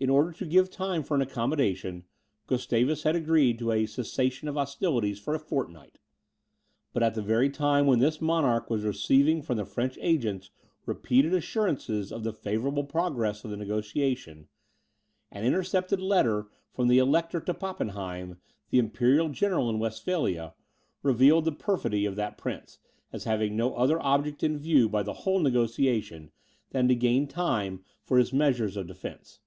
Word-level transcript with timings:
In 0.00 0.10
order 0.10 0.32
to 0.32 0.46
give 0.46 0.68
time 0.68 1.04
for 1.04 1.14
an 1.14 1.20
accommodation, 1.20 2.04
Gustavus 2.48 3.04
had 3.04 3.14
agreed 3.14 3.58
to 3.58 3.70
a 3.70 3.86
cessation 3.86 4.48
of 4.48 4.56
hostilities 4.56 5.20
for 5.20 5.32
a 5.34 5.38
fortnight. 5.38 5.98
But 6.92 7.04
at 7.04 7.14
the 7.14 7.22
very 7.22 7.48
time 7.50 7.86
when 7.86 8.00
this 8.00 8.20
monarch 8.20 8.68
was 8.70 8.84
receiving 8.84 9.42
from 9.42 9.58
the 9.58 9.66
French 9.66 9.98
agents 10.00 10.50
repeated 10.86 11.34
assurances 11.34 12.10
of 12.10 12.24
the 12.24 12.32
favourable 12.32 12.82
progress 12.82 13.44
of 13.44 13.50
the 13.50 13.56
negociation, 13.56 14.48
an 15.30 15.44
intercepted 15.44 16.00
letter 16.00 16.48
from 16.72 16.88
the 16.88 16.98
Elector 16.98 17.38
to 17.40 17.54
Pappenheim, 17.54 18.38
the 18.70 18.78
imperial 18.80 19.28
general 19.28 19.68
in 19.70 19.78
Westphalia, 19.78 20.54
revealed 21.02 21.44
the 21.44 21.52
perfidy 21.52 22.06
of 22.06 22.16
that 22.16 22.38
prince, 22.38 22.78
as 23.12 23.22
having 23.22 23.54
no 23.54 23.74
other 23.76 24.00
object 24.02 24.42
in 24.42 24.58
view 24.58 24.88
by 24.88 25.02
the 25.02 25.12
whole 25.12 25.38
negociation, 25.38 26.32
than 26.70 26.88
to 26.88 26.94
gain 26.96 27.28
time 27.28 27.84
for 28.02 28.18
his 28.18 28.32
measures 28.32 28.76
of 28.76 28.88
defence. 28.88 29.38